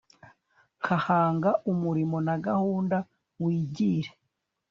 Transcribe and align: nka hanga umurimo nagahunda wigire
nka 0.81 0.97
hanga 1.07 1.49
umurimo 1.71 2.17
nagahunda 2.27 2.97
wigire 3.43 4.09